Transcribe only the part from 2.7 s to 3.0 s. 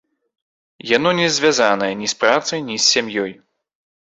ні з